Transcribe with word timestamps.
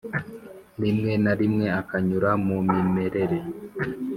rimwe 0.81 1.11
na 1.23 1.33
rimwe 1.39 1.65
akanyura 1.79 2.29
mu 2.45 2.57
mimerere 2.69 3.37